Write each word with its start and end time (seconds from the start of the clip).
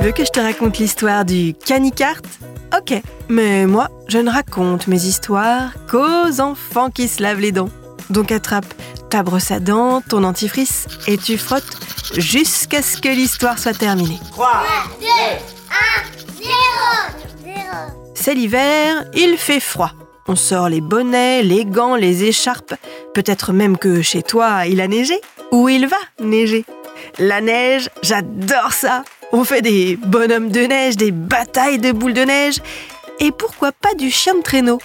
Tu 0.00 0.06
veux 0.06 0.12
que 0.12 0.24
je 0.24 0.30
te 0.30 0.40
raconte 0.40 0.78
l'histoire 0.78 1.26
du 1.26 1.52
canicart? 1.52 2.22
Ok, 2.74 2.94
mais 3.28 3.66
moi, 3.66 3.88
je 4.08 4.16
ne 4.16 4.30
raconte 4.30 4.86
mes 4.86 5.04
histoires 5.04 5.74
qu'aux 5.90 6.40
enfants 6.40 6.88
qui 6.88 7.06
se 7.06 7.22
lavent 7.22 7.40
les 7.40 7.52
dents. 7.52 7.68
Donc 8.08 8.32
attrape 8.32 8.64
ta 9.10 9.22
brosse 9.22 9.50
à 9.50 9.60
dents, 9.60 10.00
ton 10.00 10.22
dentifrice 10.22 10.86
et 11.06 11.18
tu 11.18 11.36
frottes 11.36 11.76
jusqu'à 12.16 12.80
ce 12.80 12.96
que 12.96 13.10
l'histoire 13.10 13.58
soit 13.58 13.76
terminée. 13.76 14.18
3, 14.32 14.48
2, 15.00 15.06
1, 15.06 16.44
0, 16.44 16.50
0. 17.44 17.56
C'est 18.14 18.32
l'hiver, 18.32 19.04
il 19.12 19.36
fait 19.36 19.60
froid. 19.60 19.92
On 20.28 20.34
sort 20.34 20.70
les 20.70 20.80
bonnets, 20.80 21.42
les 21.42 21.66
gants, 21.66 21.94
les 21.94 22.24
écharpes. 22.24 22.72
Peut-être 23.12 23.52
même 23.52 23.76
que 23.76 24.00
chez 24.00 24.22
toi, 24.22 24.66
il 24.66 24.80
a 24.80 24.88
neigé. 24.88 25.20
Ou 25.52 25.68
il 25.68 25.86
va 25.86 25.98
neiger. 26.20 26.64
La 27.18 27.42
neige, 27.42 27.90
j'adore 28.02 28.72
ça. 28.72 29.02
On 29.32 29.44
fait 29.44 29.62
des 29.62 29.96
bonhommes 29.96 30.50
de 30.50 30.60
neige, 30.60 30.96
des 30.96 31.12
batailles 31.12 31.78
de 31.78 31.92
boules 31.92 32.14
de 32.14 32.22
neige. 32.22 32.56
Et 33.20 33.30
pourquoi 33.30 33.70
pas 33.70 33.94
du 33.94 34.10
chien 34.10 34.34
de 34.34 34.42
traîneau? 34.42 34.80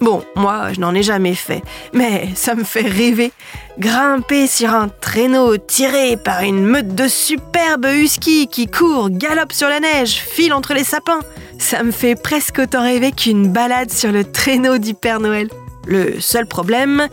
Bon, 0.00 0.22
moi, 0.34 0.72
je 0.72 0.80
n'en 0.80 0.94
ai 0.94 1.02
jamais 1.02 1.34
fait, 1.34 1.62
mais 1.92 2.28
ça 2.34 2.54
me 2.54 2.64
fait 2.64 2.86
rêver. 2.86 3.32
Grimper 3.78 4.46
sur 4.46 4.70
un 4.70 4.88
traîneau 4.88 5.58
tiré 5.58 6.16
par 6.16 6.42
une 6.42 6.64
meute 6.64 6.94
de 6.94 7.06
superbes 7.06 7.86
huskies 7.86 8.46
qui 8.46 8.66
courent, 8.66 9.10
galopent 9.10 9.52
sur 9.52 9.68
la 9.68 9.80
neige, 9.80 10.14
filent 10.14 10.54
entre 10.54 10.72
les 10.72 10.84
sapins. 10.84 11.20
Ça 11.58 11.82
me 11.82 11.90
fait 11.90 12.14
presque 12.14 12.60
autant 12.60 12.82
rêver 12.82 13.12
qu'une 13.12 13.52
balade 13.52 13.90
sur 13.90 14.12
le 14.12 14.24
traîneau 14.24 14.78
du 14.78 14.94
Père 14.94 15.20
Noël. 15.20 15.50
Le 15.86 16.20
seul 16.20 16.46
problème, 16.46 17.08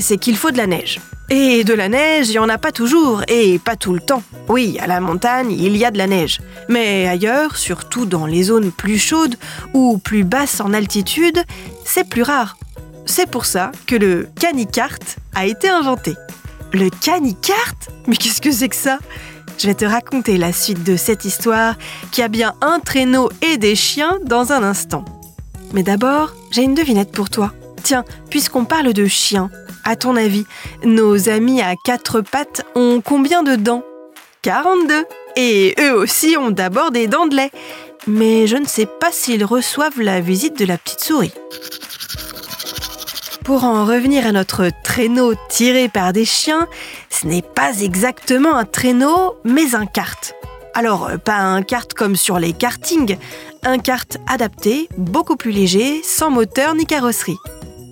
c'est 0.00 0.16
qu'il 0.16 0.36
faut 0.36 0.50
de 0.50 0.56
la 0.56 0.66
neige. 0.66 0.98
Et 1.30 1.64
de 1.64 1.72
la 1.72 1.88
neige, 1.88 2.28
il 2.28 2.32
n'y 2.32 2.38
en 2.38 2.48
a 2.48 2.58
pas 2.58 2.72
toujours, 2.72 3.22
et 3.28 3.58
pas 3.58 3.76
tout 3.76 3.94
le 3.94 4.00
temps. 4.00 4.22
Oui, 4.48 4.76
à 4.80 4.86
la 4.86 5.00
montagne, 5.00 5.50
il 5.50 5.76
y 5.76 5.84
a 5.84 5.90
de 5.90 5.98
la 5.98 6.06
neige. 6.06 6.40
Mais 6.68 7.08
ailleurs, 7.08 7.56
surtout 7.56 8.04
dans 8.04 8.26
les 8.26 8.44
zones 8.44 8.70
plus 8.70 8.98
chaudes 8.98 9.36
ou 9.72 9.98
plus 9.98 10.24
basses 10.24 10.60
en 10.60 10.74
altitude, 10.74 11.42
c'est 11.84 12.08
plus 12.08 12.22
rare. 12.22 12.56
C'est 13.06 13.30
pour 13.30 13.46
ça 13.46 13.72
que 13.86 13.96
le 13.96 14.28
canicart 14.38 14.98
a 15.34 15.46
été 15.46 15.68
inventé. 15.68 16.14
Le 16.72 16.90
canicart? 16.90 17.76
Mais 18.06 18.16
qu'est-ce 18.16 18.40
que 18.40 18.52
c'est 18.52 18.68
que 18.68 18.76
ça? 18.76 18.98
Je 19.58 19.66
vais 19.66 19.74
te 19.74 19.84
raconter 19.84 20.38
la 20.38 20.52
suite 20.52 20.82
de 20.82 20.96
cette 20.96 21.24
histoire 21.24 21.76
qui 22.10 22.22
a 22.22 22.28
bien 22.28 22.54
un 22.60 22.80
traîneau 22.80 23.30
et 23.42 23.58
des 23.58 23.74
chiens 23.74 24.18
dans 24.24 24.52
un 24.52 24.62
instant. 24.62 25.04
Mais 25.72 25.82
d'abord, 25.82 26.34
j'ai 26.50 26.62
une 26.62 26.74
devinette 26.74 27.12
pour 27.12 27.30
toi. 27.30 27.52
Tiens, 27.82 28.04
puisqu'on 28.30 28.64
parle 28.64 28.92
de 28.92 29.06
chiens, 29.06 29.50
à 29.84 29.96
ton 29.96 30.16
avis, 30.16 30.46
nos 30.84 31.28
amis 31.28 31.60
à 31.60 31.74
quatre 31.84 32.20
pattes 32.20 32.64
ont 32.76 33.00
combien 33.04 33.42
de 33.42 33.56
dents? 33.56 33.82
42. 34.42 35.04
Et 35.36 35.74
eux 35.80 35.94
aussi 35.94 36.36
ont 36.38 36.50
d'abord 36.50 36.92
des 36.92 37.08
dents 37.08 37.26
de 37.26 37.34
lait. 37.34 37.50
Mais 38.06 38.46
je 38.46 38.56
ne 38.56 38.66
sais 38.66 38.86
pas 38.86 39.10
s'ils 39.10 39.44
reçoivent 39.44 40.00
la 40.00 40.20
visite 40.20 40.58
de 40.58 40.64
la 40.64 40.78
petite 40.78 41.00
souris. 41.00 41.32
Pour 43.44 43.64
en 43.64 43.84
revenir 43.84 44.26
à 44.26 44.32
notre 44.32 44.70
traîneau 44.84 45.34
tiré 45.48 45.88
par 45.88 46.12
des 46.12 46.24
chiens, 46.24 46.68
ce 47.10 47.26
n'est 47.26 47.42
pas 47.42 47.80
exactement 47.80 48.54
un 48.54 48.64
traîneau, 48.64 49.34
mais 49.44 49.74
un 49.74 49.86
kart. 49.86 50.34
Alors, 50.74 51.10
pas 51.24 51.38
un 51.38 51.62
kart 51.62 51.92
comme 51.92 52.16
sur 52.16 52.38
les 52.38 52.52
kartings, 52.52 53.18
un 53.64 53.78
kart 53.78 54.16
adapté, 54.28 54.88
beaucoup 54.96 55.36
plus 55.36 55.50
léger, 55.50 56.02
sans 56.04 56.30
moteur 56.30 56.74
ni 56.74 56.86
carrosserie 56.86 57.38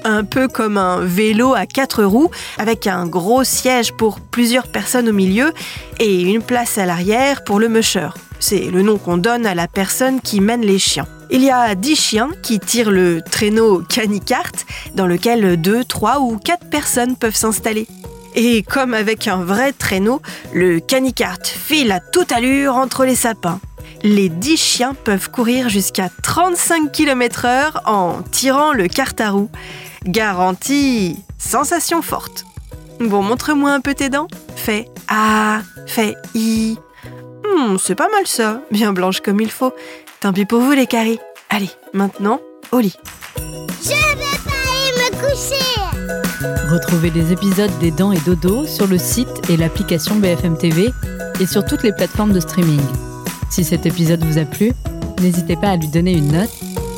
un 0.04 0.24
peu 0.24 0.48
comme 0.48 0.76
un 0.76 1.00
vélo 1.00 1.54
à 1.54 1.66
quatre 1.66 2.04
roues 2.04 2.30
avec 2.58 2.86
un 2.86 3.06
gros 3.06 3.44
siège 3.44 3.92
pour 3.92 4.20
plusieurs 4.20 4.68
personnes 4.68 5.08
au 5.08 5.12
milieu 5.12 5.52
et 5.98 6.22
une 6.22 6.42
place 6.42 6.78
à 6.78 6.86
l'arrière 6.86 7.44
pour 7.44 7.58
le 7.58 7.68
musher. 7.68 8.08
C'est 8.38 8.70
le 8.70 8.82
nom 8.82 8.96
qu'on 8.96 9.18
donne 9.18 9.46
à 9.46 9.54
la 9.54 9.68
personne 9.68 10.20
qui 10.20 10.40
mène 10.40 10.62
les 10.62 10.78
chiens. 10.78 11.06
Il 11.30 11.44
y 11.44 11.50
a 11.50 11.74
10 11.74 11.96
chiens 11.96 12.30
qui 12.42 12.58
tirent 12.58 12.90
le 12.90 13.22
traîneau 13.22 13.82
canicart 13.88 14.52
dans 14.94 15.06
lequel 15.06 15.60
2, 15.60 15.84
3 15.84 16.20
ou 16.20 16.38
4 16.38 16.70
personnes 16.70 17.16
peuvent 17.16 17.36
s'installer. 17.36 17.86
Et 18.34 18.62
comme 18.62 18.94
avec 18.94 19.28
un 19.28 19.42
vrai 19.44 19.72
traîneau, 19.72 20.22
le 20.52 20.80
canicart 20.80 21.44
file 21.44 21.92
à 21.92 22.00
toute 22.00 22.32
allure 22.32 22.76
entre 22.76 23.04
les 23.04 23.14
sapins. 23.14 23.60
Les 24.02 24.28
10 24.28 24.56
chiens 24.56 24.94
peuvent 24.94 25.30
courir 25.30 25.68
jusqu'à 25.68 26.08
35 26.22 26.90
km/h 26.90 27.72
en 27.84 28.22
tirant 28.22 28.72
le 28.72 28.88
cart 28.88 29.14
à. 29.20 29.32
Garantie 30.06 31.16
sensation 31.38 32.00
forte. 32.00 32.44
Bon, 33.00 33.22
montre-moi 33.22 33.70
un 33.70 33.80
peu 33.80 33.94
tes 33.94 34.08
dents. 34.08 34.28
Fais 34.56 34.88
A, 35.08 35.60
fais 35.86 36.16
I. 36.34 36.78
Hmm, 37.44 37.76
c'est 37.78 37.94
pas 37.94 38.08
mal 38.08 38.26
ça, 38.26 38.62
bien 38.70 38.92
blanche 38.92 39.20
comme 39.20 39.40
il 39.40 39.50
faut. 39.50 39.74
Tant 40.20 40.32
pis 40.32 40.46
pour 40.46 40.60
vous 40.60 40.72
les 40.72 40.86
caries. 40.86 41.18
Allez, 41.50 41.70
maintenant, 41.92 42.40
au 42.72 42.78
lit. 42.78 42.96
Je 43.36 43.88
vais 43.88 44.38
pas 44.44 44.60
aller 44.70 44.92
me 44.96 45.10
coucher. 45.16 45.70
Retrouvez 46.70 47.10
les 47.10 47.32
épisodes 47.32 47.76
des 47.80 47.90
Dents 47.90 48.12
et 48.12 48.20
Dodo 48.20 48.66
sur 48.66 48.86
le 48.86 48.98
site 48.98 49.50
et 49.50 49.56
l'application 49.56 50.16
BFM 50.16 50.56
TV 50.56 50.92
et 51.40 51.46
sur 51.46 51.64
toutes 51.64 51.82
les 51.82 51.92
plateformes 51.92 52.32
de 52.32 52.40
streaming. 52.40 52.80
Si 53.50 53.64
cet 53.64 53.84
épisode 53.84 54.24
vous 54.24 54.38
a 54.38 54.44
plu, 54.44 54.72
n'hésitez 55.20 55.56
pas 55.56 55.70
à 55.70 55.76
lui 55.76 55.88
donner 55.88 56.12
une 56.12 56.32
note 56.32 56.50